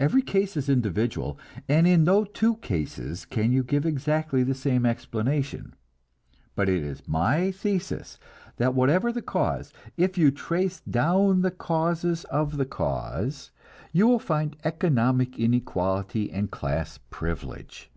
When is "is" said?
0.56-0.68, 6.82-7.06